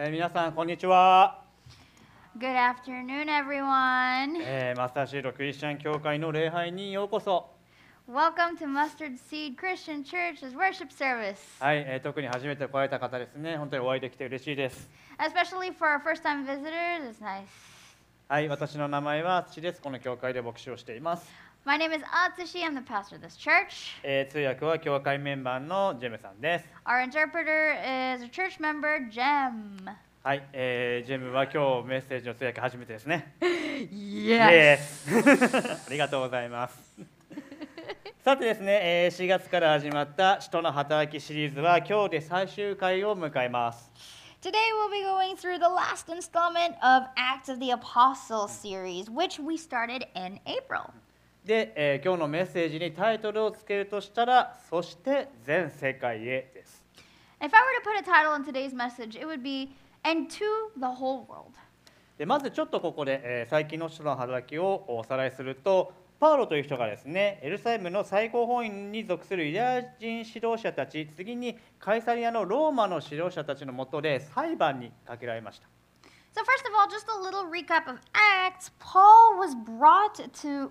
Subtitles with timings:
[0.00, 1.42] えー皆さんこんにちは、
[2.38, 4.40] Good afternoon, everyone.
[4.40, 7.50] えーマスターシードクリスチャン教会の礼拝にようこそ
[8.08, 17.10] Welcome to Mustard Seed Christian Church's worship service, はい、えー特に初めて来られた方ですね本当にお会いできて嬉しいです especially for our first time visitors.
[17.10, 17.46] It's nice.
[18.28, 21.28] はい私の名前は土ですこの教会で牧師をしています、
[21.68, 22.64] My name is Atsushi.
[22.64, 23.94] I'm the pastor of this church.
[24.02, 27.74] えー通訳は教会メンバーのジェムさんです Our interpreter
[28.16, 29.94] is a church member, Jem.
[30.24, 33.34] はい、えージェムは今日メッセージの通訳初めてですね
[33.92, 35.10] Yes.
[35.10, 36.74] Yes ありがとうございます
[38.24, 43.92] さてですね、えー4月から始まった「使徒の働き」シリーズは今日で最終回を迎えます
[44.40, 49.38] Today we'll be going through the last installment of Acts of the Apostles series, which
[49.38, 50.94] we started in April.
[51.48, 56.84] で、えー今日のメッセージにタイトルをつけるとしたら「そして全世界へ」です
[57.40, 59.70] If I were to put a title in today's message, it would be
[60.02, 60.38] And to
[60.76, 61.52] the Whole World.
[62.18, 75.66] でまずちょっとここで、えー最近の使徒の働きをおさらいするとパウロという人がですねエルサレムの最高法院に属するユダヤ人指導者たち次にカイサリアのローマの指導者たちのもとで裁判にかけられました
[76.34, 78.70] So, first of all, just a little recap of Acts.
[78.78, 80.70] Paul was brought to.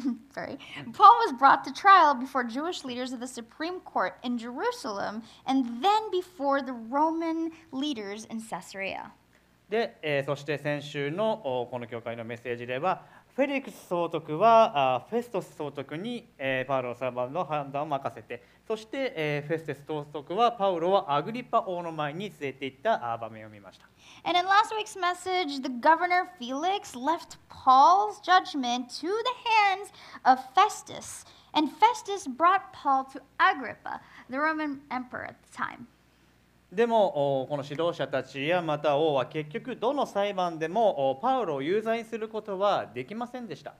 [0.33, 0.57] Sorry.
[0.93, 5.83] Paul was brought to trial before Jewish leaders of the Supreme Court in Jerusalem and
[5.83, 9.11] then before the Roman leaders in Caesarea.
[9.69, 13.03] で、えーそして先週のおこの教会のメッセージでは
[13.38, 23.86] フェリックス総督はあフェストス総督に、えーパウロの裁判の判断を任せてそして、えーフェステス総督はパウロをアグリッパ王の前に連れて行ったあ場面を見ました
[24.28, 29.92] And in last week's message, the governor Felix left Paul's judgment to the hands
[30.24, 31.24] of Festus.
[31.54, 35.86] And Festus brought Paul to Agrippa, the Roman emperor at the time.
[36.72, 43.74] でもおこの指導者たちやまた王は結局どの裁判でもおパウロを有罪にすることはできませんでした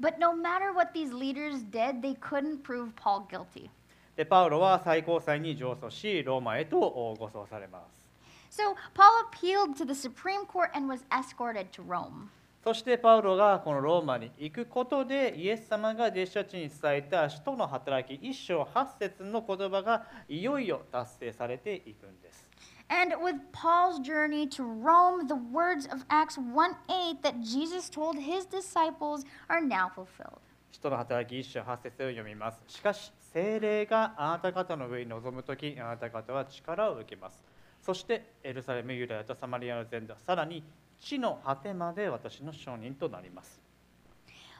[0.00, 3.70] But no matter what these leaders did, they couldn't prove Paul guilty.
[4.16, 8.04] でパウロは最高裁に上訴しローマへとお護送されます
[8.50, 12.28] So Paul appealed to the Supreme Court and was escorted to Rome.
[12.64, 22.48] そしてパウロがこのローマに行くことでイエス様が弟子たちに伝えた使徒の働き一章八節の言葉がいよいよ達成されていくんです。
[22.88, 28.46] And with Paul's journey to Rome, the words of Acts 1 8 that Jesus told his
[28.46, 30.40] disciples are now fulfilled.
[30.72, 32.62] 使徒の働き一章八節を読みます。
[32.66, 37.44] しかし聖霊があなた方の上に臨むときあなた方は力を受けます。
[37.82, 40.64] そしてエルサレム、ユダヤとサマリアの全土、さらに
[41.04, 43.60] 地の果てまで私の証人となります。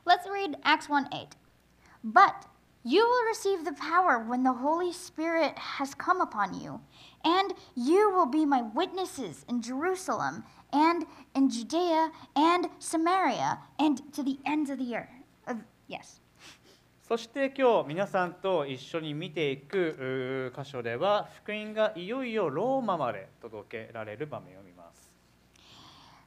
[0.05, 1.29] Let's read Acts 1 8.
[2.05, 2.47] But
[2.85, 6.81] you will receive the power when the Holy Spirit has come upon you,
[7.25, 14.23] and you will be my witnesses in Jerusalem and in Judea and Samaria and to
[14.23, 15.09] the ends of the earth.
[15.47, 16.21] Of, yes.
[17.09, 24.74] そして今日皆さんと一緒に見ていく箇所では福音がいよいよローマまで届けられる場面を見ます。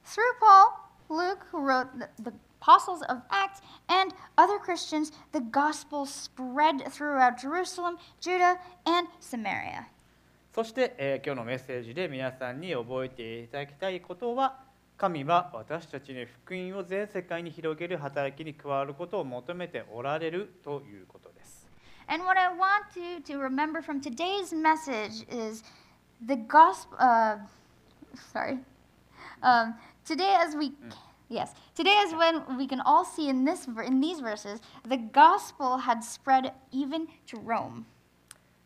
[0.08, 2.32] Through Paul, Luke, who wrote the, the
[2.62, 9.86] Apostles of Acts, and other Christians, the gospel spread throughout Jerusalem, Judah, and Samaria.
[10.54, 14.58] そして、えー今日のメッセージで皆さんに覚えていただきたいことは
[14.96, 21.68] 神は私たちに福音を全世界に広げる働きに加わることを求めておられるということです。
[22.08, 25.62] And what I want you to remember from today's message is
[26.26, 26.96] the gospel.
[26.98, 27.36] Uh,
[28.32, 28.58] sorry.
[29.42, 29.74] Um,
[30.08, 30.72] today, as we
[31.28, 35.76] yes, today is when we can all see in this in these verses, the gospel
[35.76, 37.84] had spread even to Rome.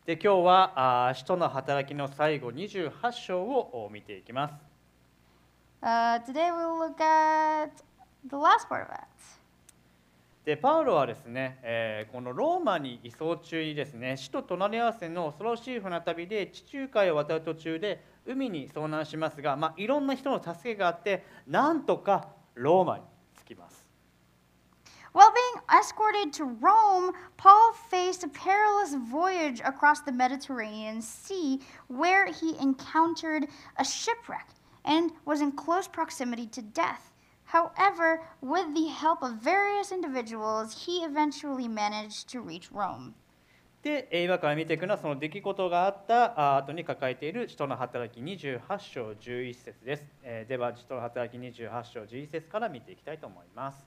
[0.05, 4.53] で今日はあー使徒の働きの最後28章をお見ていきます。
[5.81, 7.71] Uh, today we'll look at
[8.25, 9.41] the last part of Acts.
[10.45, 23.04] でパウロはですね、えーこのローマに移送中にですね死と隣り合わせの恐ろしい船旅で地中海を渡る途中で海に遭難しますが、まあ、いろんな人の助けがあってなんとかローマに
[23.42, 23.86] 着きます。
[25.14, 32.26] While being escorted to Rome, Paul faced a perilous voyage across the Mediterranean Sea where
[32.26, 33.48] he encountered
[33.78, 34.48] a shipwreck
[34.84, 37.12] and was in close proximity to death.
[37.44, 43.14] However, with the help of various individuals, he eventually managed to reach Rome.
[43.83, 50.05] でえー今から見ていくのはその出来事があったあ後に抱えている使徒の働き28章11節です。
[50.23, 53.85] えーでは使徒の働き28章11節から見ていきたいと思います。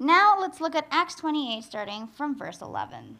[0.00, 3.14] Now let's look at Acts 28, starting from verse 11.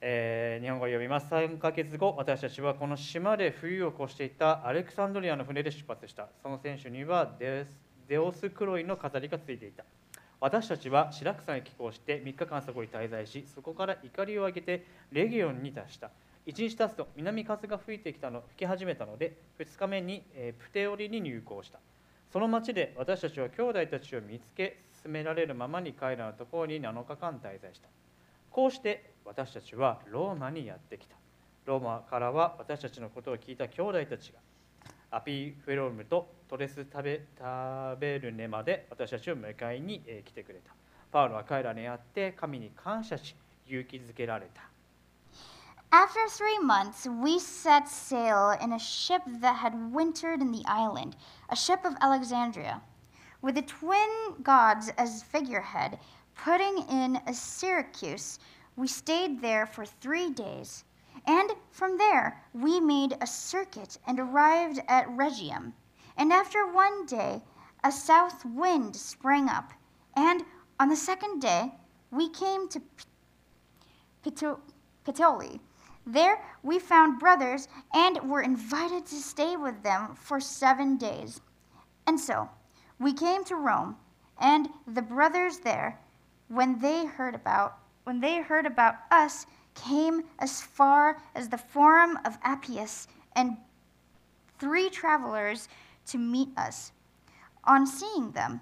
[0.00, 7.76] えー日本語を読みます3ヶ月後私たちはこの島で冬を越していたアレクサンドリアの船で出発したその船首にはデス
[8.08, 9.84] デオスクロイの飾りがついていた
[10.40, 16.10] 私たちはシラクサに寄港して3日間そこに滞在しそこから怒りを上げてレギオンに達した。
[16.46, 20.22] 1日経つと南風が吹いてきたの吹き始めたので2日目に、
[20.58, 21.80] プテオリに入港した。
[22.32, 27.88] その町で私たちは兄弟たちを見つけ進められるままに彼らのところに7日間滞在した。
[28.50, 31.16] こうして私たちはローマにやってきた。
[31.66, 34.38] ローマからは私たちのことを聞いた兄弟たちが
[35.11, 40.73] アピフェロームとトレスタベタベルネまで私たちを迎えにえー来てくれた
[41.11, 43.35] パウロは彼らに会って神に感謝し
[43.67, 44.61] 勇気づけられた
[45.91, 51.15] After three months, we set sail in a ship that had wintered in the island,
[51.49, 52.81] a ship of Alexandria,
[53.43, 54.09] with the twin
[54.41, 55.99] gods as figurehead,
[56.35, 58.39] putting in a Syracuse.
[58.75, 60.83] We stayed there for three days,
[61.28, 65.74] and from there we made a circuit and arrived at Rhegium.
[66.16, 67.42] And after one day,
[67.84, 69.72] a south wind sprang up,
[70.16, 70.42] and
[70.80, 71.74] on the second day
[72.10, 72.80] we came to
[74.24, 74.60] Pito-
[75.04, 75.60] Pitoli.
[76.06, 81.42] There we found brothers and were invited to stay with them for seven days.
[82.06, 82.48] And so
[82.98, 83.96] we came to Rome,
[84.40, 86.00] and the brothers there,
[86.48, 89.44] when they heard about when they heard about us,
[89.77, 93.57] came as far as the Forum of Appius and
[94.59, 95.67] three travelers
[96.07, 96.91] to meet us.
[97.65, 98.61] On seeing them,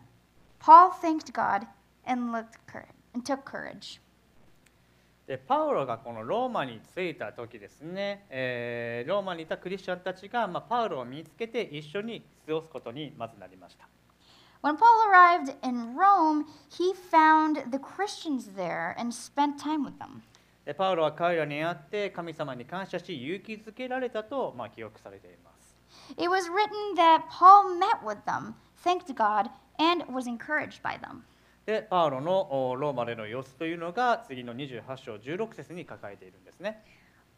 [0.60, 1.68] Paul thanked God
[2.06, 4.00] and looked cour- and took courage.
[5.28, 13.88] でパウロがこのローマに着いた時ですね、えーローマにいたクリスチャンたちが、まあ、パウロを見つけて一緒に過ごすことにまずなりました
[14.62, 20.22] When Paul arrived in Rome, he found the Christians there and spent time with them.
[20.67, 25.77] でパウロは彼らに会って神様に感謝し勇気づけられたと、まあ、記憶されています
[26.19, 28.55] It was written that Paul met with them,
[28.85, 29.49] thanked God,
[29.79, 31.23] and was encouraged by them.
[31.65, 36.83] でパウロのおローマでの様子というのが次の28章16節に書かれているんですね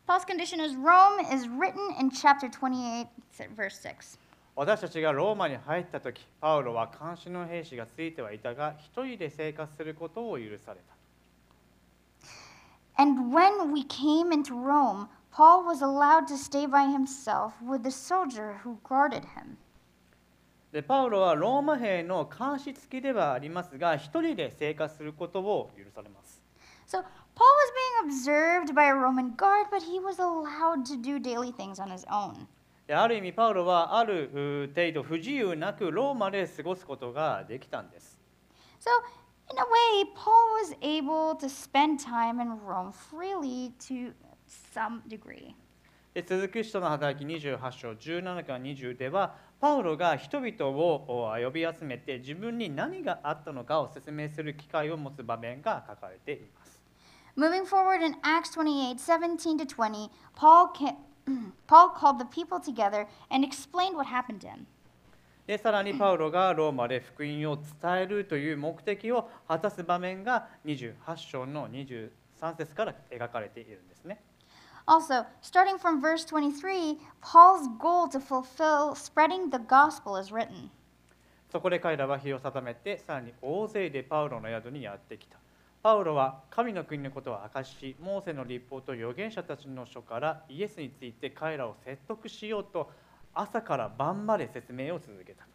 [0.07, 3.07] Paul's condition as Rome is written in chapter 28,
[3.55, 4.19] verse 6.
[4.57, 10.98] 私たちがローマに入った時パウロは監視の兵士がついてはいたが一人で生活することを許された
[12.98, 17.92] And when we came into Rome, Paul was allowed to stay by himself with the
[17.92, 19.58] soldier who guarded him.
[20.72, 26.42] でパウロはローマ兵の監視付きではありますが一人で生活することを許されます
[26.88, 31.20] So Paul was being observed by a Roman guard, but he was allowed to do
[31.20, 32.48] daily things on his own.
[32.88, 38.20] である意味パウロはあるう程度不自由なくローマで過ごすことができたんです
[38.80, 38.90] So,
[39.52, 44.14] in a way, Paul was able to spend time in Rome freely to
[44.74, 45.56] some degree.
[46.14, 56.84] で続く人の働き28章17から20ではパウロが人々をお呼び集めて自分に何があったのかを説明する機会を持つ場面が書かれています。
[57.36, 60.96] Moving forward in Acts 28 17 to 20, Paul, ca-
[61.66, 64.68] Paul called the people together and explained what happened to him.
[65.49, 72.11] でさらにパウロがローマで福音を伝えるという目的を果たす場面が28章の23
[72.55, 74.21] 節から描かれているんですね。
[74.85, 80.69] Also, starting from verse 23, Paul's goal to fulfill spreading the gospel is written.
[81.51, 85.39] そこで彼らは日を定めてさらに大勢でパウロの宿にやってきた。
[85.83, 92.91] パウロは神の国のことを明かし、モーセの立法と預言者たちの書からイエスについて彼らを説得しようと
[93.38, 95.48] 朝から晩まで説明を続けた。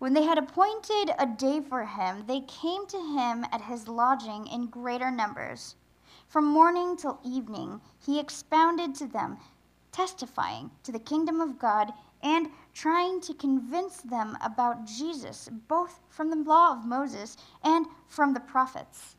[0.00, 4.46] When they had appointed a day for him, they came to him at his lodging
[4.46, 5.74] in greater numbers.
[6.28, 9.38] From morning till evening, he expounded to them,
[9.90, 16.30] testifying to the kingdom of God and trying to convince them about Jesus, both from
[16.30, 19.16] the law of Moses and from the prophets.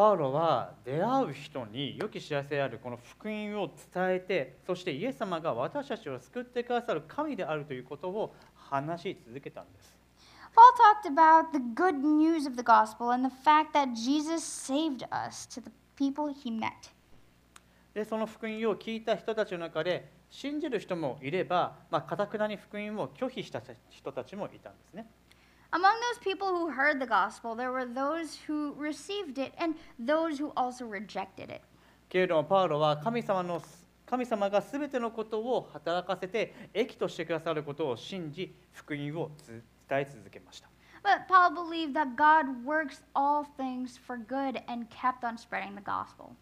[0.00, 9.94] パウロは出会う人に良き知らせであるこの福音を伝えて、そしてイエス様が私たちを救ってくださる神であるということを話し続けたんです。
[10.56, 15.46] Paul talked about the good news of the gospel and the fact that Jesus saved us
[15.48, 16.70] to the people he met.
[17.92, 25.06] でその福音を聞いた人たちの中で信じる人もいればまあ、くなに福音を拒否した人たちもいたんですね
[25.71, 30.39] Among those people who heard the gospel, there were those who received it and those
[30.39, 31.61] who also rejected it.
[32.07, 33.61] けれどもパウロは神様の
[34.05, 40.69] 神様が全てのことを働かせて益としてくださることを信じ福音をつ伝え続けました
[41.03, 45.81] But Paul believed that God works all things for good and kept on spreading the
[45.81, 46.35] gospel.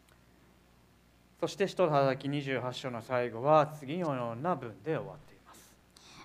[1.42, 5.37] そして使徒の働き28章の最後は次のような文で終わっています。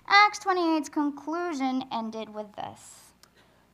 [0.06, 3.02] Acts 28's conclusion ended with this.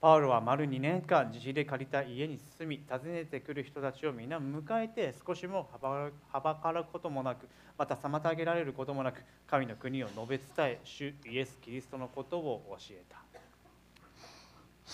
[0.01, 7.47] パウロは丸2年間自費で借りた家に住み訪ねてくる人たちを皆迎えて少しもはばはばからくこともなく
[7.77, 13.19] また妨げられることもなく神の国を述べ伝え主イエス・キリストのことを教えた。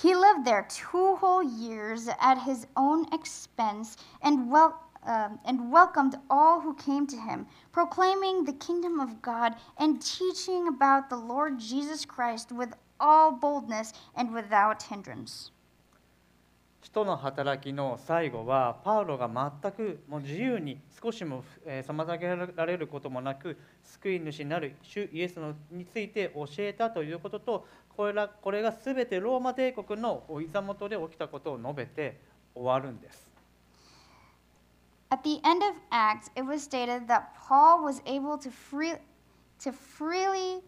[0.02, 4.74] He lived there two whole years at his own expense and, wel-
[5.06, 10.68] um, and welcomed all who came to him, proclaiming the kingdom of God and teaching
[10.68, 15.52] about the Lord Jesus Christ with all boldness and without hindrance.
[16.82, 32.20] 使徒の働きの最後はパウロが全くもう自由に少しも妨げられることもなく救い主になる主イエスのについて教えたということとこれらこれが全てローマ帝国のお膝元で起きたことを述べて
[32.54, 33.35] 終わるんです。
[35.15, 38.93] At the end of Acts, it was stated that Paul was able to, free,
[39.59, 40.61] to freely,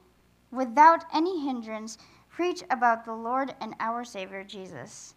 [0.52, 1.98] without any hindrance,
[2.30, 5.16] preach about the Lord and our Savior Jesus.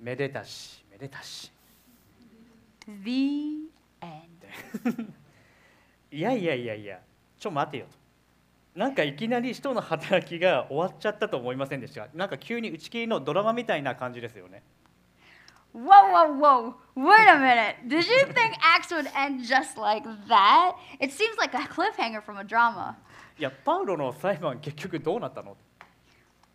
[0.00, 1.52] めでたしめでたし
[3.04, 5.08] The end.
[6.10, 6.98] いやいやいやいや
[7.38, 8.02] ちょ待てよと
[8.78, 14.62] なんかいきなり使徒の働きが終わっちゃったと思いませんでしたなんか急に打ち切りのドラマみたいな感じですよね
[15.76, 16.74] Whoa, whoa, whoa.
[16.94, 17.76] Wait a minute.
[17.88, 20.76] Did you think Acts would end just like that?
[21.00, 22.96] It seems like a cliffhanger from a drama.
[23.38, 25.56] いやパウロの裁判結局どうなったの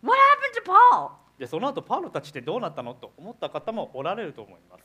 [0.00, 1.10] What happened to Paul?
[1.36, 4.84] でその後パウロたちってどうなったのと思った方もおられると思います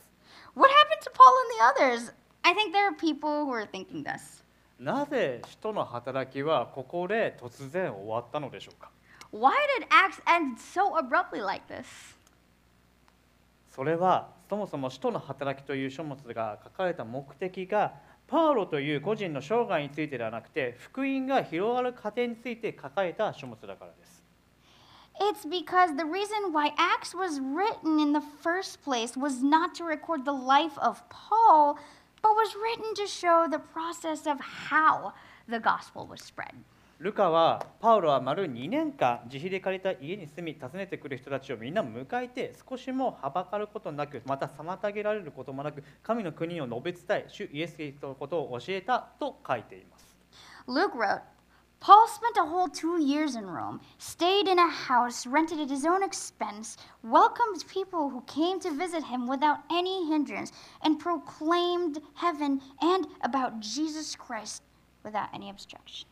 [0.56, 2.12] What happened to Paul and the others?
[2.42, 4.42] I think there are people who are thinking this.
[4.78, 8.90] なぜ使徒の働きはここで突然終わったのでしょうか
[9.32, 11.84] Why did Acts end so abruptly like this?
[13.79, 17.93] それはそもそも使徒の働きという書物が書かれた目的が
[18.27, 24.21] パウロという個人の生涯についてではなくて福音が広がる過程について書かれた書物だからです
[25.21, 29.85] It's because the reason why Acts was written in the first place was not to
[29.85, 31.77] record the life of Paul,
[32.21, 35.13] but was written to show the process of how
[35.47, 36.51] the gospel was spread.
[36.99, 50.17] ルカはパウロは丸2年間自費で借りた家に住み訪ねてくる人たちをみんな迎えて少しもはばかることなくまた妨げられることもなく神の国を述べ伝え主イエス・キリストのことを教えたと書いています
[50.67, 51.21] Luke wrote,
[51.79, 55.85] Paul spent a whole two years in Rome, stayed in a house rented at his
[55.85, 60.51] own expense, welcomed people who came to visit him without any hindrance,
[60.83, 64.63] and proclaimed heaven and about Jesus Christ
[65.05, 66.08] without any obstruction.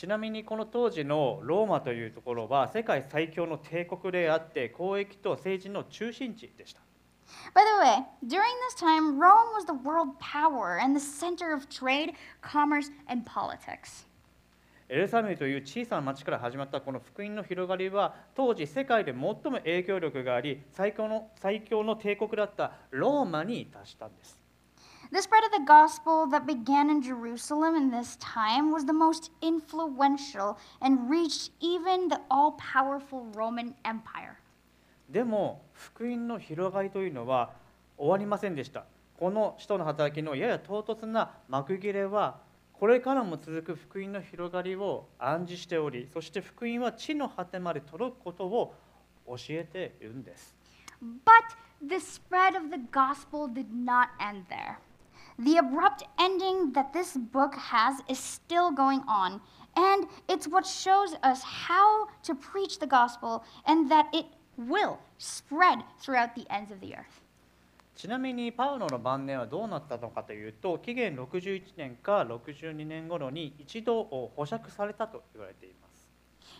[0.00, 6.80] ちなみにこの当時のローマというところは世界最強の帝国であって交易と政治の中心地でした
[7.54, 11.68] By the way, during this time, Rome was the world power and the center of
[11.68, 14.08] trade, commerce, and politics.
[14.88, 24.39] エルサレムという小さな町から始まったこの福音の広がりは当時世界で最も影響力があり最強の最強の帝国だったローマに達したんです
[25.11, 29.31] The spread of the gospel that began in Jerusalem in this time was the most
[29.41, 34.37] influential and reached even the all powerful Roman Empire.
[35.09, 37.53] でも福音の広がりというのは
[37.97, 38.85] 終わりませんでした
[39.17, 42.39] この使徒の働きのやや唐突な幕切れは
[42.73, 48.73] これからも続く福音の広がりを暗示しておりそして福音は地の果てまで届くことを
[49.27, 50.55] 教えているんです
[51.01, 54.77] But the spread of the gospel did not end there.
[55.37, 59.41] The abrupt ending that this book has is still going on,
[59.75, 64.25] and it's what shows us how to preach the gospel and that it
[64.57, 67.21] will spread throughout the ends of the earth.
[67.95, 75.88] ちなみにパウロの晩年はどうなったのかというと紀元61年か62年頃に一度保釈されたと言われています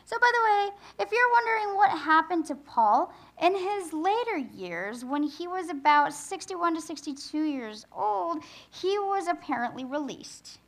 [0.05, 5.05] So, by the way, if you're wondering what happened to Paul, in his later years,
[5.05, 10.61] when he was about 61 to 62 years old, he was apparently released.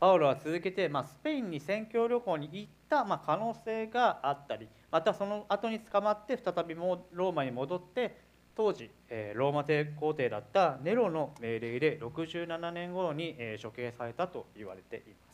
[0.00, 8.16] パウロは続けて、まあ、スペインに宣教旅行に行った、まあ、可能性があったりまたその後に捕まって再びもうローマに戻って
[8.56, 15.27] 当時、えーローマ帝皇帝だったネロの命令で67年頃に、えー処刑されたと言われています。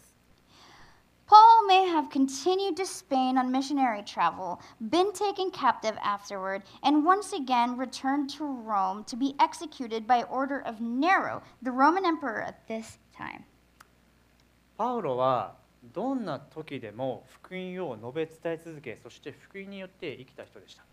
[1.30, 7.34] Paul may have continued to Spain on missionary travel, been taken captive afterward, and once
[7.34, 12.68] again returned to Rome to be executed by order of Nero, the Roman emperor at
[12.68, 13.46] this time.
[14.76, 20.84] パウロはどんな時でも福音を述べ伝え続けそして福音によって生きた人でした。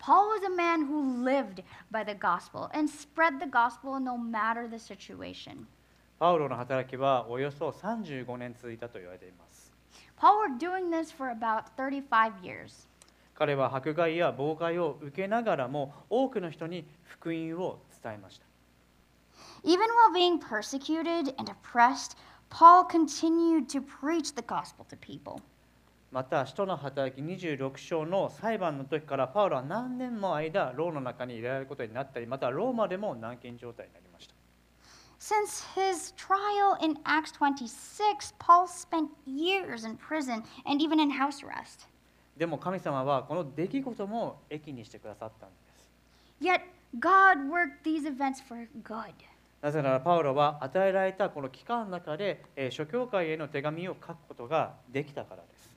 [0.00, 1.62] Paul was a man who lived
[1.92, 5.66] by the gospel and spread the gospel no matter the situation.
[6.23, 9.73] パウロの働きはおよそ35年続いたと言われています
[10.17, 12.87] Paul were doing this for about 35 years.
[13.35, 18.45] 彼は迫害や妨害を受けながらも多くの人に福音を伝えました
[19.65, 22.15] Even while being persecuted and oppressed,
[22.49, 25.41] Paul continued to preach the gospel to people.
[26.09, 34.12] また使徒の働き26章の裁判の時からパウロは何年も間牢の中に入れられることになったりまたローマでも軟禁状態になりました
[35.22, 41.42] Since his trial in Acts 26, Paul spent years in prison and even in house
[41.42, 41.88] arrest.
[42.36, 46.60] でも神様はこの出来事も益にしてくださったんです Yet
[47.00, 49.12] God worked these events for good.
[49.60, 55.68] なぜならパウロは与えられたこの期間の中でえー諸教会への手紙を書くことができたからです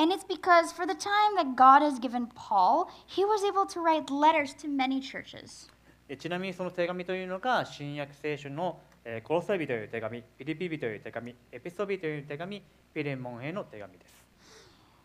[0.00, 3.80] And it's because for the time that God has given Paul, he was able to
[3.80, 5.68] write letters to many churches.
[6.09, 12.61] えちなみにその手紙というのが新約聖書のえーコロサイ人という手紙ピリピ人という手紙エピソビという手紙
[12.93, 14.23] ピレモンへの手紙です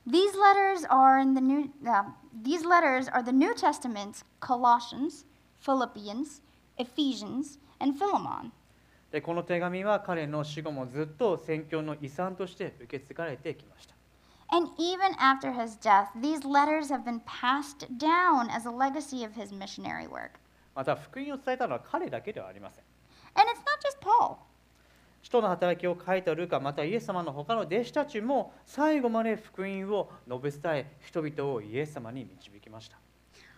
[0.07, 2.05] These letters are in the new uh,
[2.43, 5.27] these letters are the New Testament's Colossians,
[5.61, 6.41] Philippians,
[6.79, 8.53] Ephesians, and Philemon.
[9.11, 13.95] でこの手紙は彼の死後もずっと宣教の遺産として受け継がれてきました
[14.51, 19.35] And even after his death, these letters have been passed down as a legacy of
[19.35, 20.41] his missionary work.
[20.79, 22.85] また福音を伝えたのは彼だけではありません
[23.35, 24.37] And it's not just Paul.
[25.23, 32.97] 使徒の働きを書いたルカまたイエス様の他の弟子たちも最後まで福音を述べ伝え人々をイエス様に導きました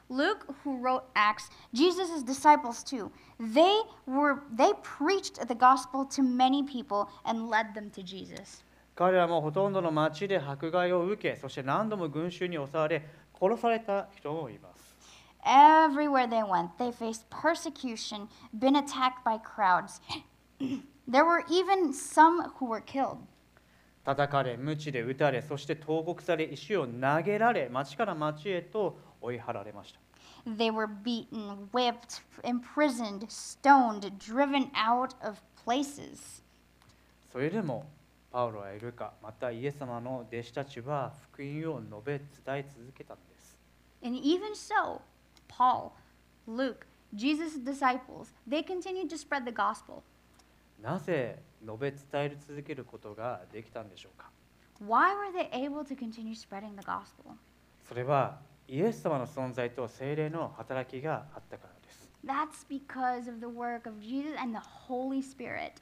[0.09, 6.63] Luke, who wrote Acts, Jesus' disciples too, they were they preached the gospel to many
[6.63, 8.65] people and led them to Jesus.
[8.97, 13.07] 彼らもほとんどの町で迫害を受けそして何度も群衆に襲われ
[13.39, 14.70] 殺された人もいます
[15.45, 20.01] Everywhere they went, they faced persecution, been attacked by crowds.
[21.09, 23.19] there were even some who were killed.
[24.05, 30.01] 叩かれ鞭で打たれそして投獄され石を投げられ町から町へと追い払われました
[30.47, 36.43] They were beaten, whipped, imprisoned, stoned, driven out of places.
[37.31, 37.85] それでも
[38.33, 43.57] パウロやルカまたイエス様の弟子たちは福音を述べ伝え続けたんです
[44.03, 45.01] And even so,
[45.51, 45.93] Paul,
[46.47, 50.03] Luke, Jesus' disciples, they continued to spread the gospel.
[50.81, 54.31] なぜ述べ伝え続けることができたんでしょうか
[54.83, 57.35] Why were they able to continue spreading the gospel?
[57.87, 65.73] それはイエス様の存在と精霊の働きがあったからです That's because of the work of Jesus and the Holy Spirit.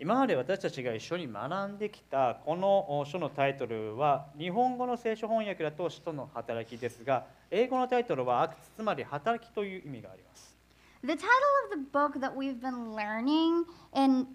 [0.00, 10.55] 今まで私たちが一緒に学んできたこの書のタイトルは日本語の聖書翻訳だと使徒の働きですが英語のタイトルはアクツつまり働きという意味があります
[11.03, 11.25] The title
[11.65, 14.27] of the book that we've been learning in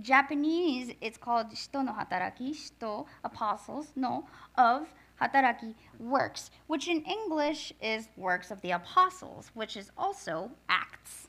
[0.00, 4.26] Japanese, it's called Shito no Hataraki, Shito, Apostles, no,
[4.56, 4.88] of
[5.20, 11.28] Hataraki, Works, which in English is Works of the Apostles, which is also Acts.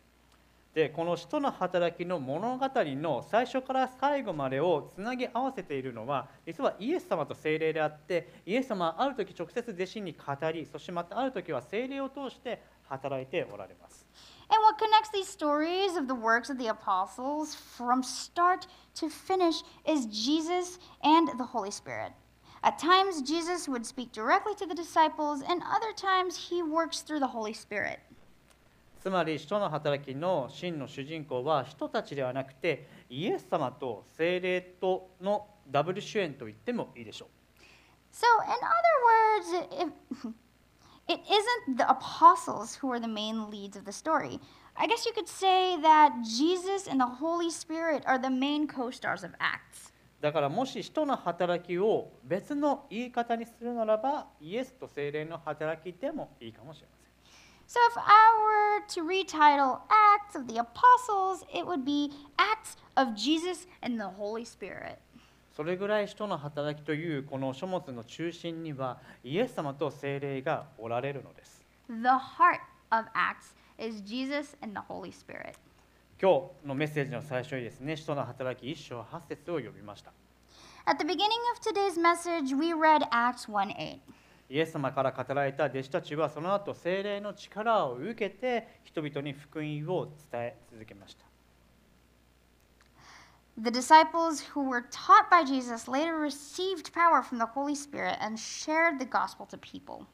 [0.79, 14.07] でこの使徒の働きの物語の最初から最後までをつなぎ合わせているのは実はイエス様と精霊であってイエス様はある時直接弟子に語りそしてまたある時は精霊を通して働いておられます
[14.51, 19.64] And what connects these stories of the works of the apostles from start to finish
[19.85, 22.12] is Jesus and the Holy Spirit.
[22.62, 27.21] At times, Jesus would speak directly to the disciples, and other times, he works through
[27.21, 28.01] the Holy Spirit.
[29.09, 37.29] つまり使徒の働きの真の主人公は人たちではなくてイエス様と精霊とのダブル主演と言ってもいいでしょう
[38.12, 40.33] So, in other words, if,
[41.09, 44.40] it isn't the apostles who are the main leads of the story.
[44.77, 48.90] I guess you could say that Jesus and the Holy Spirit are the main co
[48.90, 49.94] stars of Acts.
[50.21, 56.97] だからもし使徒の働きを別の言い方にするならばイエスと精霊の働きでもいいかもしれません
[57.70, 63.14] So, if I were to retitle Acts of the Apostles, it would be Acts of
[63.14, 64.96] Jesus and the Holy Spirit.
[65.54, 75.54] それぐらい使徒の働きというこの書物の中心にはイエス様と精霊がおられるのです The heart of Acts is Jesus and the Holy Spirit.
[76.18, 80.12] 今日のメッセージの最初にですね使徒の働き1章8節を読みました
[80.87, 84.00] At the beginning of today's message, we read Acts 1 8.
[84.50, 91.26] イエス様から語られた弟子たちはその後精霊の力を受けて人々に福音を伝え続けました
[93.61, 98.38] The disciples who were taught by Jesus later received power from the Holy Spirit and
[98.38, 100.06] shared the gospel to people.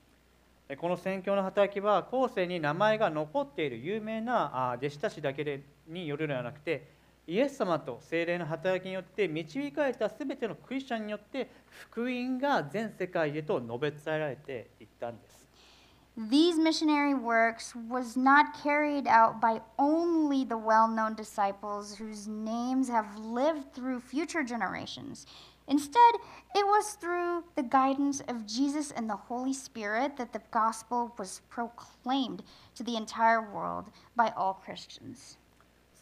[0.67, 6.89] えこの宣教の働きは後世に名前が残っている有名なあ弟子たちだけでによるのではなくて
[7.28, 11.50] イエス様と精霊の働きによって導かれた全てのクリスチャンによって
[11.92, 15.48] 福音が全世界へと述べ伝えられていったんです。
[16.18, 23.16] These missionary works was not carried out by only the well-known disciples whose names have
[23.16, 25.26] lived through future generations.
[25.70, 26.16] Instead,
[26.56, 31.42] it was through the guidance of Jesus and the Holy Spirit that the gospel was
[31.48, 32.44] proclaimed
[32.76, 33.86] to the entire world
[34.16, 35.38] by all Christians.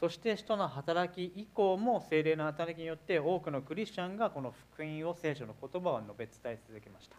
[0.02, 7.14] そして使徒の働き以降も精霊の働きによって多くのクリスチャンがこの福音を聖書の言葉を述べ伝え続けました。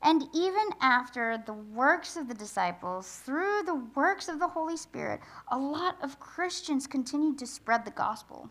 [0.00, 5.20] And even after the works of the disciples, through the works of the Holy Spirit,
[5.52, 8.48] a lot of Christians continued to spread the gospel.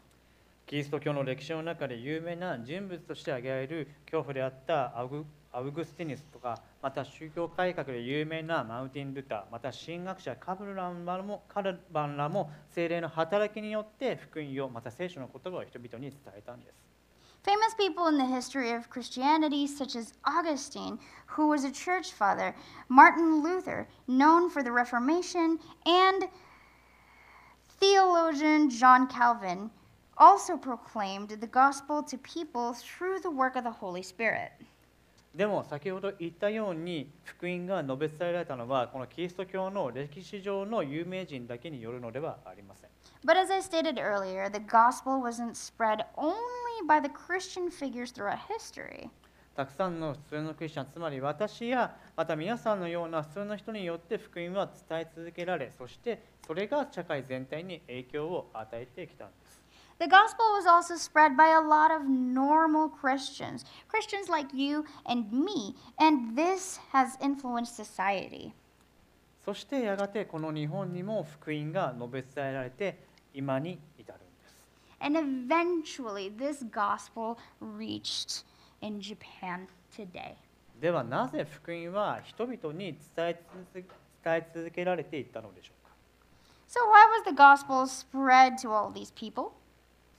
[0.65, 16.88] キリスト教の歴史の中で有名な人物として挙げられる教父であったアウグアウグスティニスとかまた宗教改革で有名なマウンティン・ルターまた神学者カブランらもカルバンらも精霊の働きによって福音をまた聖書の言葉を人々に伝えたんです。
[17.44, 22.54] Famous people in the history of Christianity, such as Augustine, who was a church father,
[22.88, 26.28] Martin Luther, known for the Reformation, and
[27.80, 29.70] theologian John Calvin,
[30.18, 34.52] also proclaimed the gospel to people through the work of the Holy Spirit.
[35.35, 42.89] でも先ほど言ったように福音が述べ伝えられたのはこのキリスト教の歴史上の有名人だけによるのではありません。
[43.25, 46.33] But as I stated earlier, the gospel wasn't spread only
[46.87, 49.09] by the Christian figures throughout history.
[49.55, 59.62] たくさんの普通のクリスチャンつまり私やまた皆さんのような普通の人によって福音は伝え続けられそしてそれが社会全体に影響を与えてきたんです
[59.98, 65.32] The gospel was also spread by a lot of normal Christians, Christians like you and
[65.32, 68.54] me, and this has influenced society.
[69.44, 72.98] そしてやがてこの日本にも福音が述べ伝えられて
[73.32, 74.56] 今に至るんです
[75.00, 78.44] And eventually, this gospel reached
[78.80, 80.34] in Japan today.
[80.80, 85.92] ではなぜ福音は人々に伝え続け伝え続けられていったのでしょうか
[86.68, 89.52] So, why was the gospel spread to all these people?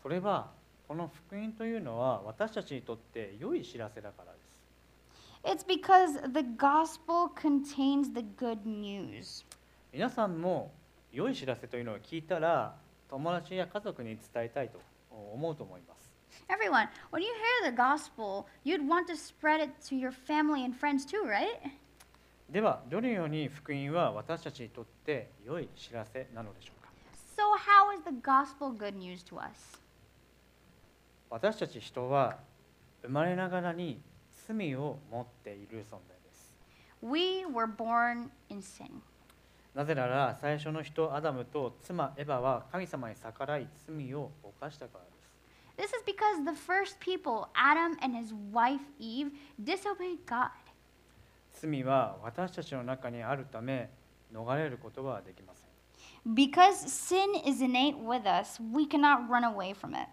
[0.04, 0.50] それは
[0.86, 9.46] この福音というのは私たちにとって良い知らせだからです It's because the gospel contains the good news.
[9.94, 10.72] 皆さんも
[11.10, 12.74] 良い知らせというのを聞いたら
[13.08, 14.78] 友達や家族に伝えたいと
[15.10, 16.10] 思うと思います
[16.50, 20.76] Everyone, when you hear the gospel, you'd want to spread it to your family and
[20.76, 21.46] friends too, right?
[22.50, 26.90] ではどのように福音は私たちにとって良い知らせなのでしょうか
[27.34, 29.83] So, how is the gospel good news to us?
[31.34, 32.38] 私たち人は
[33.02, 34.00] 生まれながらに
[34.46, 36.54] 罪を持っている存在です
[37.02, 39.02] We were born in sin.
[39.74, 45.04] なぜなら最初の人アダムと妻エバは神様に逆らい罪を犯したから
[45.76, 50.50] です This is because the first people, Adam and his wife Eve, disobeyed God.
[51.52, 53.90] 罪は私たちの中にあるため
[54.32, 55.66] 逃れることはできませ
[56.30, 60.08] ん Because sin is innate with us, we cannot run away from it.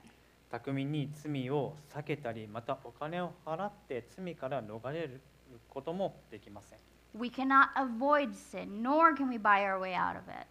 [0.51, 5.21] 巧みに罪を避けたりまたお金を払って罪から逃れる
[5.69, 6.79] こともできません
[7.13, 10.47] We cannot avoid sin, nor can we buy our way out of it.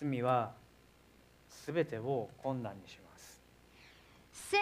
[0.00, 0.52] 罪は
[1.66, 3.40] 全てを困難にします
[4.32, 4.58] Sin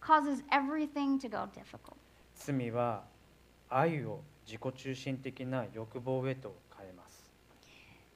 [0.00, 1.96] causes everything to go difficult.
[2.34, 3.04] 罪は
[3.70, 7.30] 愛を自己中心的な欲望へと変えます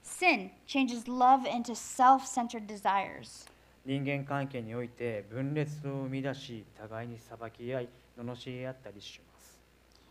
[0.03, 3.47] Sin changes love into self centered desires.
[3.88, 7.88] 人間関係において分裂を生み出し互いに裁き合い
[8.20, 9.59] 罵り合ったりします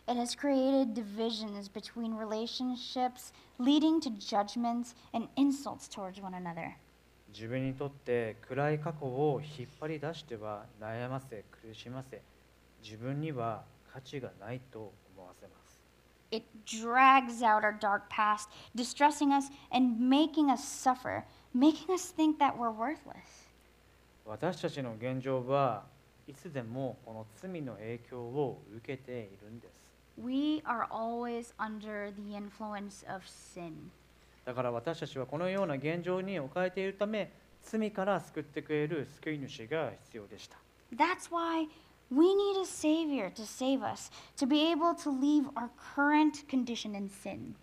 [0.08, 6.72] It has created divisions between relationships, leading to judgments and insults towards one another.
[7.32, 12.20] 自分にとって暗い過去を引っ張り出しては悩ませ苦しませ
[12.82, 13.62] 自分には
[13.92, 15.78] 価値がないと思わせます
[16.32, 21.22] It drags out our dark past, distressing us and making us suffer,
[21.54, 23.47] making us think that we're worthless.
[24.28, 25.84] 私たちの現状は
[26.26, 29.72] いつでもこの罪の影響を受けているんです
[30.22, 33.72] We are always under the influence of sin.
[34.44, 37.30] だから私たちはこのような現状に置かれているため
[37.62, 40.58] 罪から救ってくれる救い主が必要でした
[40.94, 41.68] That's why
[42.10, 46.94] we need a Savior to save us, to be able to leave our current condition
[46.94, 47.54] in sin.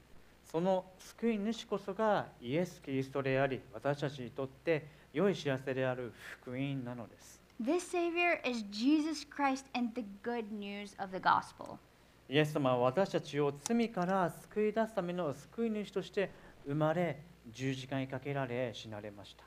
[0.51, 11.77] その救い主こそがイエス・キリストであり私たちにとって良い知らせである福音なのです This Savior is Jesus Christ and the good news of the gospel.
[12.27, 16.29] イエス様は私たちを罪から救い出すための救い主として
[16.67, 19.45] 生まれ十字架にかけられ死なれました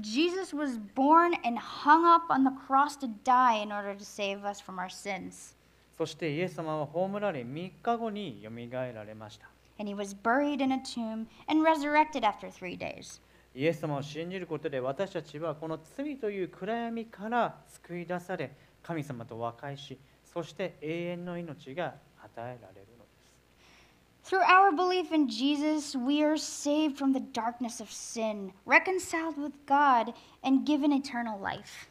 [0.00, 4.42] Jesus was born and hung up on the cross to die in order to save
[4.46, 5.54] us from our sins.
[5.98, 13.20] そしてイエス様は葬られ3日後によみがえられました And he was buried in a tomb and resurrected after three days.
[13.54, 29.38] イエス様を信じることで私たちはこの罪という暗闇から救い出され神様と和解しそして永遠の命が与えられるのです Through our belief in Jesus, we are saved from the darkness of sin, reconciled
[29.38, 30.12] with God,
[30.44, 31.88] and given eternal life.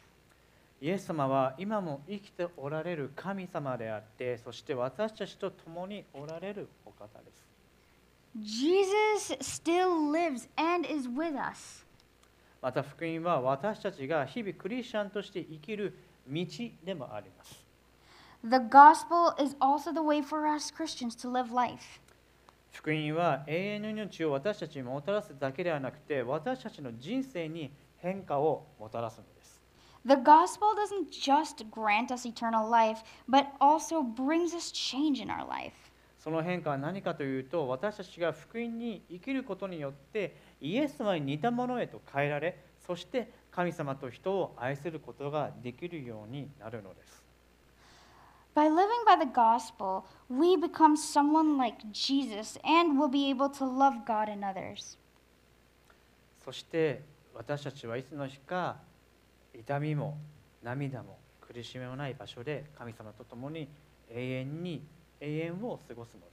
[0.80, 7.44] イエス様は今も生きておられる神様であってそして私たちと共におられるお方です
[8.36, 10.48] Jesus still lives
[11.18, 11.84] with us.
[12.62, 15.96] また福音は私たちが日々クリスチャンとして生きる
[16.28, 16.44] 道
[16.84, 17.64] でもあります
[18.42, 22.00] The gospel is also the way for us Christians to live life.
[22.72, 29.60] 福音は永遠の命を私たちにもたらすだけではなくて私たちの人生に変化をもたらすのです
[30.06, 35.46] The gospel doesn't just grant us eternal life, but also brings us change in our
[35.46, 35.72] life.
[36.18, 47.22] その変化は何かというと私たちが福音に生きることによってイエス様に似たものへと変えられそして神様と人を愛することができるようになるのです
[48.54, 53.64] By living by the gospel, we become someone like Jesus and will be able to
[53.64, 54.98] love God and others.
[56.44, 57.02] そして
[57.34, 58.78] 私たちはいつの日か
[59.54, 60.18] 痛みも
[60.62, 63.68] 涙も苦しみもない場所で神様と共に
[64.10, 64.82] 永遠に
[65.20, 66.26] 永遠を過ごすので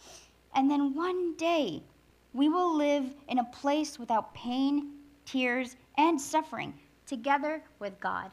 [0.00, 1.82] す And then one day,
[2.35, 4.91] we will live in a place without pain,
[5.25, 6.73] tears, and suffering
[7.05, 8.31] together with God.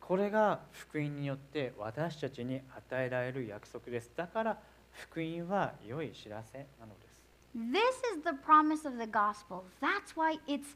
[0.00, 4.58] これが福音によって私たちに与えられる約束ですだから
[4.90, 7.22] 福音は良い知らせなのです
[7.54, 9.64] This is the promise of the gospel.
[9.80, 10.74] That's why it's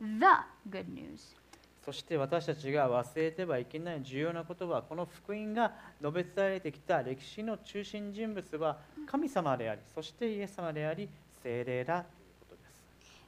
[0.00, 1.34] the good news.
[1.84, 5.72] そして私たちが忘れてはいけない重要なことはこの福音が
[6.02, 11.08] 述べ伝えられてきた歴史の中心人物は神様でありそしてイエス様であり
[11.43, 12.83] 聖霊だということです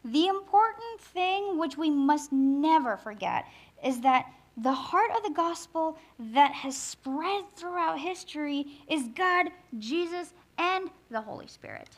[0.06, 3.46] The important thing, which we must never forget,
[3.84, 4.26] is that
[4.58, 5.98] the heart of the gospel
[6.34, 11.90] that has spread throughout history is God, Jesus, and the Holy Spirit.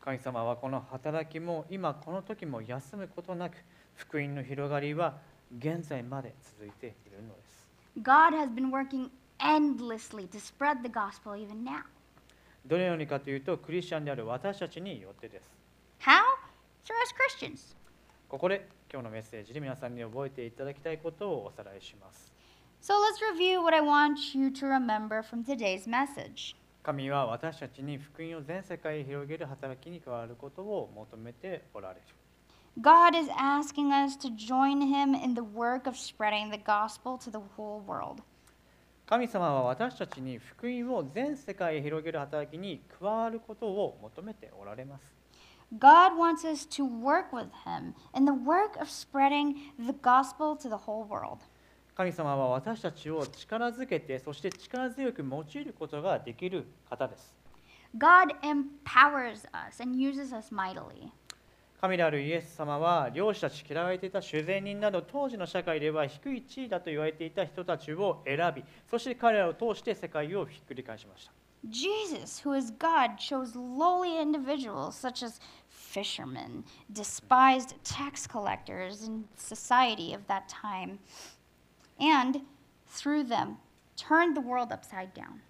[0.00, 3.56] 神様はこの働きも今この時も休むことなく
[3.96, 5.14] 福音の広がりは
[5.58, 7.70] 現在まで続いているのです
[8.02, 9.08] God has been working
[9.38, 11.84] endlessly to spread the gospel even now.
[12.66, 15.53] どのようにかというとクリスチャンである私たちによってです
[16.04, 16.20] How?
[16.84, 17.74] Through us Christians.
[18.28, 22.30] ここで今日のメッセージで皆さんに覚えていただきたいことをおさらいします
[22.82, 26.54] So let's review what I want you to remember from today's message.
[26.82, 32.00] 神は私たちに福音を全世界へ広げる働きに加わることを求めておられる
[32.82, 37.30] God is asking us to join Him in the work of spreading the gospel to
[37.30, 38.22] the whole world.
[39.06, 45.23] 神様は私たちに福音を全世界へ広げる働きに加わることを求めておられます
[45.77, 50.67] God wants us to work with Him in the work of spreading the gospel to
[50.67, 51.39] the whole world.
[51.95, 57.35] 神様は私たちを力づけてそして力強く用いることができる方です
[57.97, 61.11] God empowers us and uses us mightily.
[61.81, 71.31] 神であるイエス様は漁師たち嫌われていた修善人など当時の社会では低い地位だと言われていた人たちを選びそして彼らを通して世界をひっくり返しました
[71.67, 75.41] Jesus, who is God, chose lowly individuals such as
[75.93, 80.99] fishermen, despised tax collectors in society of that time,
[81.99, 82.41] and
[82.87, 83.57] through them
[83.95, 85.41] turned the world upside down.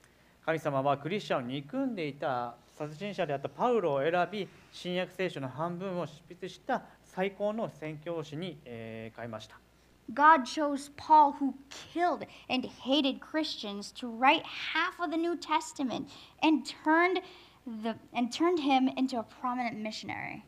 [0.46, 9.60] 神様はクリスチャンを憎んでいた殺人者であったパウロを選び新約聖書の半分を執筆した最高の宣教師に、えー変えました
[10.12, 11.54] God chose Paul, who
[11.94, 16.10] killed and hated Christians, to write half of the New Testament
[16.42, 17.22] and turned,
[17.66, 20.44] the, and turned him into a prominent missionary.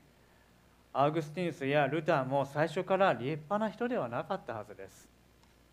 [0.93, 5.07] アウグスティヌスやルターも最初から立派な人ではなかったはずです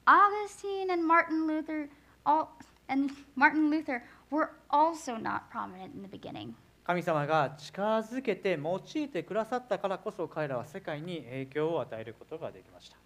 [0.06, 1.88] Augustine and Martin Luther,
[2.24, 2.48] all,
[2.88, 6.54] and Martin Luther were also not prominent in the beginning.
[6.84, 12.96] 神様が近づけて用いてくださったからこそ彼らは世界に影響を与えることができました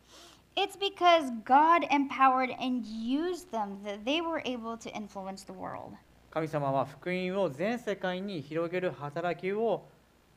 [0.55, 5.95] It's because God empowered and used them that they were able to influence the world.
[6.38, 9.88] 神様は福音を全世界に広げる働きを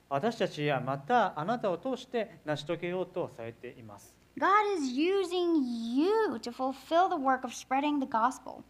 [0.09, 5.61] 私たちやまたあなたを通して成し遂げようとされています God is using
[5.95, 8.63] you to fulfill the work of spreading the gospel.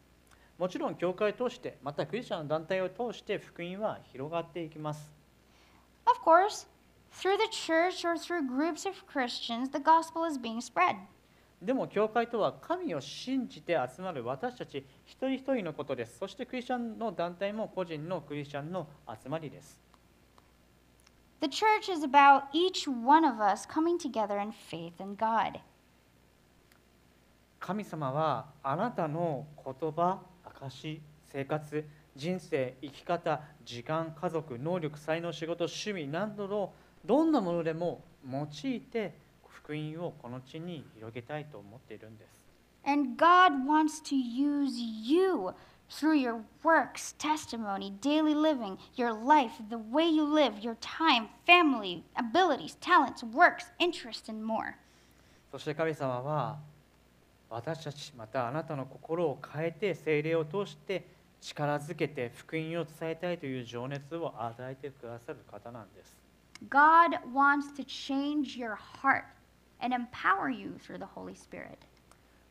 [0.58, 5.12] もちろん教会を通してまたクリスチャンの団体を通して福音は広がっていきます
[6.06, 6.66] Of course,
[7.12, 10.96] through the church or through groups of Christians, the gospel is being spread.
[11.62, 19.80] でも教会とは神を信じて集まる私たち一人一人のことですそしてクリスチャンの団体も個人のクリスチャンの集まりです
[21.40, 25.58] The church is about each one of us coming together in faith in God.
[27.58, 31.84] 神様はあなたの言葉証生活
[32.16, 36.72] 人生生き方時間家族能力才能仕事趣味などの
[37.04, 39.14] どんなものでも用いて
[39.62, 42.40] 福音をこの地に広げたいと思っているんです
[42.84, 45.52] And God wants to use you
[45.90, 52.04] through your works, testimony, daily living, your life, the way you live, your time, family,
[52.16, 54.76] abilities, talents, works, interests, and more.
[55.50, 56.58] そして神様は
[57.50, 61.04] 私たちまたあなたの心を変えて精霊を通して
[61.40, 66.16] 力づけて福音を伝えたいという情熱を与えてくださる方なんです
[66.68, 69.24] God wants to change your heart
[69.79, 71.77] and empower you through the Holy Spirit.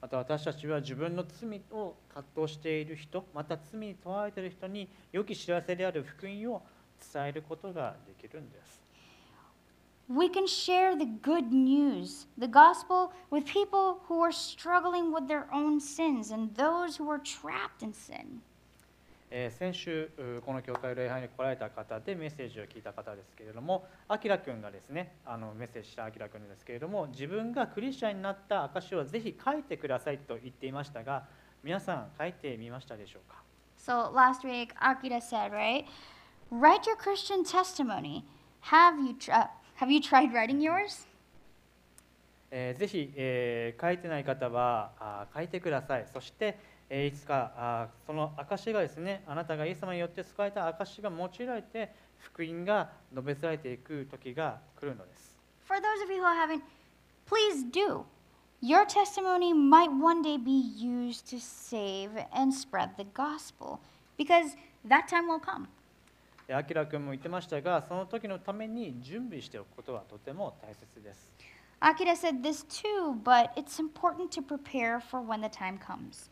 [0.01, 6.63] また私たちは自分の罪を葛藤している人また罪に問われている人に良き知らせである福音を
[7.13, 8.85] 伝えることができるんです
[10.07, 15.47] We can share the good news, the gospel, with people who are struggling with their
[15.51, 18.43] own sins and those who are trapped in sin.
[19.32, 31.26] えー先週うこの教会礼拝に来られた方でメッセージを聞いた方ですけれどもあきらくんがですねあのメッセージしたあきらくんですけれども自分がクリスチャンになった証をぜひ書いてくださいと言っていましたが
[31.64, 33.44] 皆さん書いてみましたでしょうか
[33.78, 35.86] ？So last week, Akira said, right?
[36.52, 38.24] Write your Christian testimony.
[38.62, 41.08] Have you, uh, have you tried writing yours?
[42.52, 46.58] えーぜひ、えー書いてない方はあー書いてくださいそして、
[46.90, 56.62] えーいつかあーその証がですねあなたがイエス様によって救われた証が用いられて福音が述べ伝えていく時が来るのです For those of you who haven't,
[57.28, 58.04] please do.
[58.62, 63.80] Your testimony might one day be used to save and spread the gospel
[64.18, 65.68] because that time will come.
[66.48, 71.32] であきらくんも言ってましたがその時のために準備しておくことはとても大切です
[71.82, 76.30] Akira said this too, but it's important to prepare for when the time comes.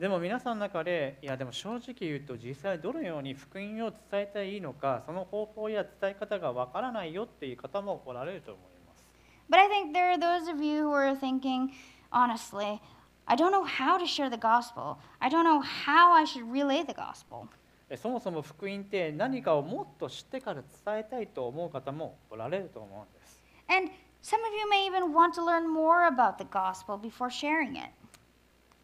[0.00, 9.04] でも皆さんの中でいやでも正直言うと実際どのように福音を伝えたらいいのかその方法や伝え方がわからないよっていう方もおられると思います
[9.50, 11.72] But I think there are those of you who are thinking,
[12.10, 12.80] honestly,
[13.26, 14.96] I don't know how to share the gospel.
[15.18, 17.48] I don't know how I should relay the gospel.
[17.90, 23.90] えそもそも福音って何かをもっと知ってから伝えたいと思う方もおられると思うんです And
[24.22, 27.90] some of you may even want to learn more about the gospel before sharing it.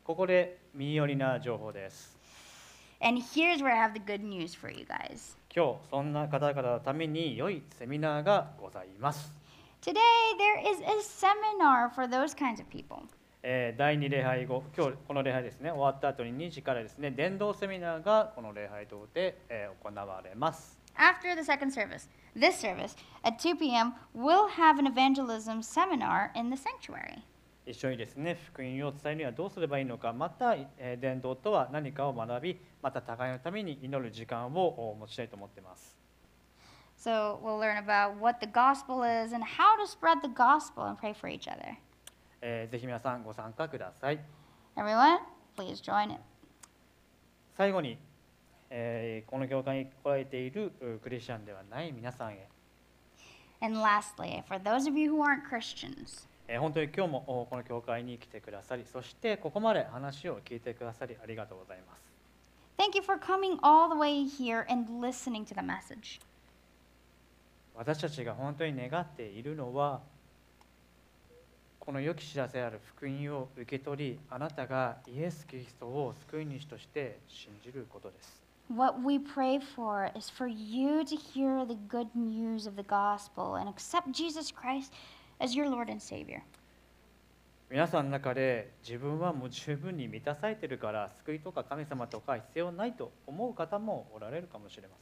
[0.06, 2.16] ここで耳寄りな情報です
[3.02, 5.36] And here's where I have the good news for you guys.
[5.52, 9.32] 今日そんな方々のために良いセミナーがございます
[9.82, 9.96] Today,
[10.38, 13.08] there is a seminar for those kinds of people.
[13.42, 20.78] えー第2礼拝後、今日この礼拝ですね、終わった後に2時からですね、伝道セミナーがこの礼拝堂で、えー行われます。
[20.96, 26.56] After the second service, this service at 2 p.m., we'll have an evangelism seminar in the
[26.56, 27.22] sanctuary.
[27.66, 35.96] 一緒にですね、福音を伝えるにはどうすればいいのか、また、えー伝道とは何かを学び、また互いのために祈る時間をお持ちしたいと思っています。
[36.96, 41.12] So we'll learn about what the gospel is and how to spread the gospel and pray
[41.12, 41.76] for each other.
[42.40, 44.20] えーぜひ皆さんご参加ください。
[44.76, 45.18] Everyone,
[45.56, 46.20] please join it.
[47.56, 47.98] 最後に、
[48.70, 52.48] えーこの教会に来られているうクリスチャンではない皆さんへ、
[53.60, 62.16] And lastly, for those of you who aren't Christians, えー本当に今日もおこの教会に来てくださり、そしてここまで話を聞いてくださりありがとうございます。
[62.78, 66.20] thank you for coming all the way here and listening to the message.
[67.74, 70.00] 私たちが本当に願っているのは
[71.78, 83.56] この良き知らせである福音を受け取りあなたがイエス・キリストを救い主として信じることです What we pray for is for you to hear the good news of the gospel
[83.56, 84.92] and accept Jesus Christ
[85.38, 86.42] as your Lord and Savior.
[87.68, 94.94] 皆さんの中で自分はもう十分に満たされているから救いとか神様とか必要ないと思う方もおられるかもしれま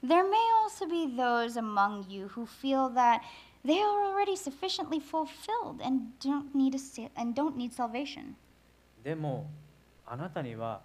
[0.00, 3.20] せん There may also be those among you who feel that
[3.64, 8.34] they are already sufficiently fulfilled and don't need a and don't need salvation.
[9.04, 9.48] でも
[10.06, 10.80] あなたには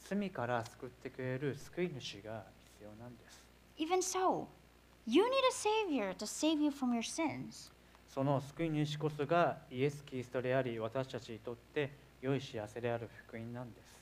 [0.00, 2.44] 罪から救ってくれる救い主が
[2.78, 3.44] 必要なんです
[3.76, 4.46] Even so,
[5.06, 7.70] you need a savior to save you from your sins.
[8.14, 11.90] その救い主こそがイエス・キリストであり私たちにとって
[12.22, 13.94] 良い幸せである福音なんです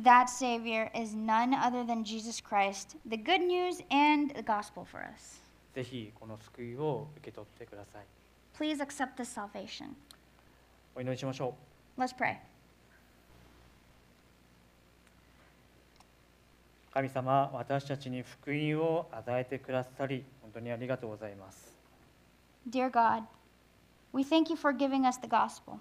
[0.00, 5.04] That Savior is none other than Jesus Christ, the good news and the gospel for
[5.04, 5.42] us.
[5.74, 8.04] ぜひこの救いを受け取ってください
[8.56, 9.94] Please accept this salvation.
[10.94, 11.56] お祈りしましょ
[11.98, 12.36] う Let's pray.
[16.94, 21.81] 神様私たちに福音を与えてくださり本当にありがとうございます
[22.69, 23.23] Dear God,
[24.11, 25.79] we thank you for giving us the gospel.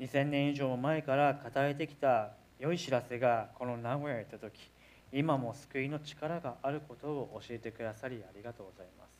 [0.00, 4.70] 2000年以上前から語られてきた良い知らせがこの名古屋へ行った時
[5.12, 9.10] 今も救いの力があることを教えてくださりありがとうございます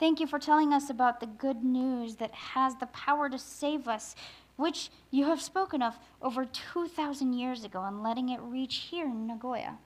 [0.00, 3.86] Thank you for telling us about the good news that has the power to save
[3.86, 4.16] us,
[4.56, 9.26] which you have spoken of over 2,000 years ago and letting it reach here in
[9.26, 9.76] Nagoya.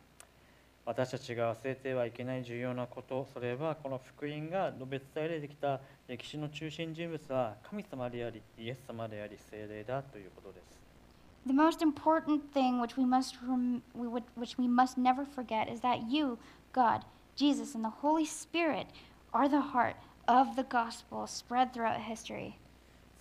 [0.90, 10.80] 私たちが忘れてはいけない重要なことそれはこの福音が述べ伝えられてきた歴史の中心人物は神様でありイエス様であり聖霊だということです
[11.46, 13.36] The most important thing which we must
[14.36, 16.40] which we must never forget is that you,
[16.74, 18.88] God, Jesus, and the Holy Spirit
[19.32, 19.96] are the heart
[20.28, 22.56] of the gospel spread throughout history.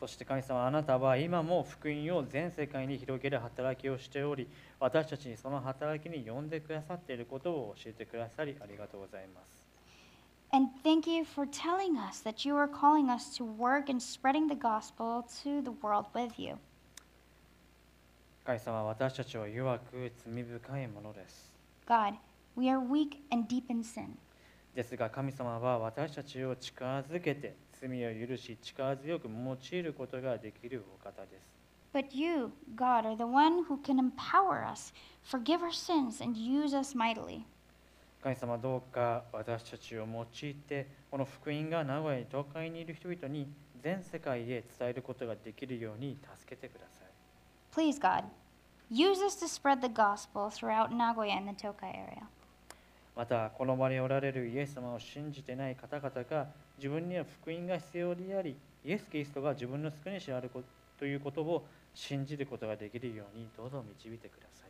[0.00, 4.46] そして神様あなたは今も福音を全世界に広げる働きをしており
[4.80, 9.68] 私たちにその働きに呼んでくださっていることを教えてくださりありがとうございます
[10.50, 14.48] And thank you for telling us that you are calling us to work in spreading
[14.48, 16.56] the gospel to the world with you.
[18.46, 21.52] 神様私たちは弱く罪深いものです
[21.86, 22.14] God,
[22.56, 24.16] we are weak and deep in sin.
[24.74, 31.57] ですが神様は私たちを力づけて罪を許し力強く用いることができるお方です
[31.92, 36.74] But you, God, are the one who can empower us, forgive our sins, and use
[36.74, 37.46] us mightily.
[38.22, 43.46] 神様どうか私たちを用いてこの福音が名古屋に東海にいる人々に
[43.80, 47.08] 全世界へ伝えることができるように助けてください
[47.74, 48.24] Please, God,
[48.90, 52.24] use us to spread the gospel throughout Nagoya and the Tokai area.
[53.14, 60.62] またこの場におられるイエス様を信じてない方々が自分には福音が必要でありイエス・キリストが自分の救い主であるこ
[60.98, 64.69] ということを信じることができるようにどうぞ導いてください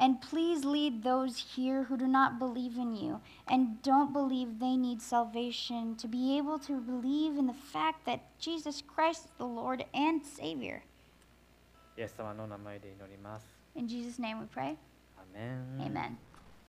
[0.00, 4.76] And please lead those here who do not believe in you and don't believe they
[4.76, 9.44] need salvation to be able to believe in the fact that Jesus Christ is the
[9.44, 10.82] Lord and Savior.
[11.96, 14.76] イエス様の名前で祈ります In Jesus' name we pray.
[15.16, 16.16] アメン Amen.